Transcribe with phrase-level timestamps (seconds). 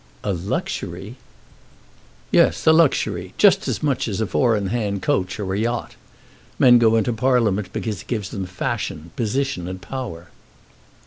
[0.23, 1.17] "A luxury!"
[2.31, 5.93] "Yes, a luxury; just as much as a four in hand coach or a yacht.
[6.57, 10.29] Men go into Parliament because it gives them fashion, position, and power."